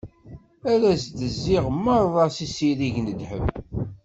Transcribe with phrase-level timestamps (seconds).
[0.71, 3.45] Ad as-d-tezziḍ meṛṛa s izirig n ddheb.